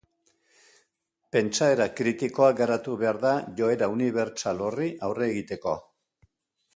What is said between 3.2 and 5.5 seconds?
da joera unibertsal horri aurre